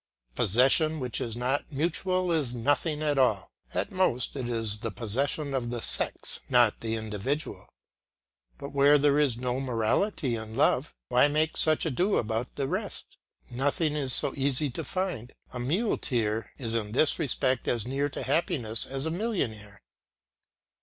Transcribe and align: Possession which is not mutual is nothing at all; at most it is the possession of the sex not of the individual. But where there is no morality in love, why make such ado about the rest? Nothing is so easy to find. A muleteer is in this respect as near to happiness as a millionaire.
Possession 0.33 0.99
which 0.99 1.21
is 1.21 1.37
not 1.37 1.71
mutual 1.71 2.31
is 2.31 2.55
nothing 2.55 3.03
at 3.03 3.19
all; 3.19 3.51
at 3.71 3.91
most 3.91 4.35
it 4.35 4.49
is 4.49 4.79
the 4.79 4.89
possession 4.89 5.53
of 5.53 5.69
the 5.69 5.79
sex 5.79 6.39
not 6.49 6.73
of 6.73 6.79
the 6.79 6.95
individual. 6.95 7.67
But 8.57 8.71
where 8.71 8.97
there 8.97 9.19
is 9.19 9.37
no 9.37 9.59
morality 9.59 10.33
in 10.35 10.55
love, 10.55 10.95
why 11.09 11.27
make 11.27 11.55
such 11.55 11.85
ado 11.85 12.15
about 12.17 12.55
the 12.55 12.67
rest? 12.67 13.17
Nothing 13.51 13.93
is 13.95 14.11
so 14.11 14.33
easy 14.35 14.71
to 14.71 14.83
find. 14.83 15.33
A 15.53 15.59
muleteer 15.59 16.51
is 16.57 16.73
in 16.73 16.93
this 16.93 17.19
respect 17.19 17.67
as 17.67 17.85
near 17.85 18.09
to 18.09 18.23
happiness 18.23 18.87
as 18.87 19.05
a 19.05 19.11
millionaire. 19.11 19.83